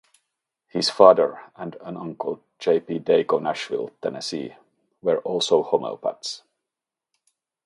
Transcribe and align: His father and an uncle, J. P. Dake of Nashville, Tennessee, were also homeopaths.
His 0.67 0.89
father 0.89 1.51
and 1.55 1.77
an 1.81 1.95
uncle, 1.95 2.43
J. 2.57 2.79
P. 2.79 2.97
Dake 2.97 3.31
of 3.33 3.43
Nashville, 3.43 3.91
Tennessee, 4.01 4.55
were 5.03 5.19
also 5.19 5.63
homeopaths. 5.63 6.41